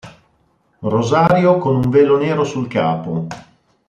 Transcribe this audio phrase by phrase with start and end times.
[0.81, 3.27] Rosario con un velo nero sul capo.